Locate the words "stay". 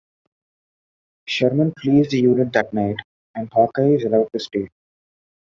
4.39-4.67